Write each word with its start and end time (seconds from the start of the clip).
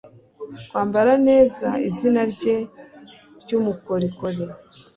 kwambara 0.69 1.11
neza 1.27 1.67
izina 1.89 2.21
rye 2.33 2.57
ryumukorikori 3.41 4.41